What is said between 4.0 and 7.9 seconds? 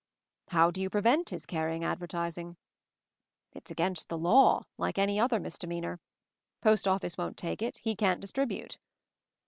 the law— like any other mis demeanor. Post Office won't take it—